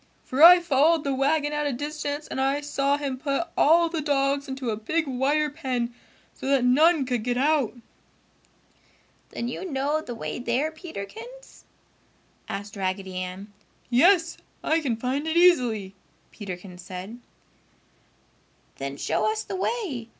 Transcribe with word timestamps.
For 0.25 0.41
I 0.41 0.59
followed 0.59 1.03
the 1.03 1.13
wagon 1.13 1.53
at 1.53 1.67
a 1.67 1.71
distance 1.71 2.25
and 2.27 2.41
I 2.41 2.59
saw 2.59 2.97
him 2.97 3.19
put 3.19 3.49
all 3.55 3.87
the 3.87 4.01
dogs 4.01 4.47
into 4.47 4.71
a 4.71 4.75
big 4.75 5.05
wire 5.05 5.51
pen, 5.51 5.93
so 6.33 6.47
that 6.47 6.65
none 6.65 7.05
could 7.05 7.23
get 7.23 7.37
out!" 7.37 7.75
"Then 9.29 9.47
you 9.47 9.63
know 9.63 10.01
the 10.01 10.15
way 10.15 10.39
there, 10.39 10.71
Peterkins?" 10.71 11.65
asked 12.49 12.75
Raggedy 12.75 13.15
Ann. 13.17 13.53
"Yes, 13.91 14.37
I 14.63 14.79
can 14.81 14.95
find 14.97 15.27
it 15.27 15.37
easily," 15.37 15.93
Peterkins 16.31 16.81
said. 16.81 17.19
"Then 18.77 18.97
show 18.97 19.31
us 19.31 19.43
the 19.43 19.55
way!" 19.55 20.09